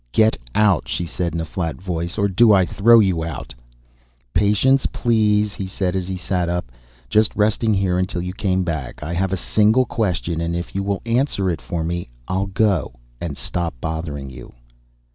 [0.13, 2.17] "Get out," she said in a flat voice.
[2.17, 3.53] "Or do I throw you out?"
[4.33, 6.71] "Patience, please," he said as he sat up.
[7.07, 9.03] "Just resting here until you came back.
[9.03, 12.93] I have a single question, and if you will answer it for me I'll go
[13.21, 14.53] and stop bothering you."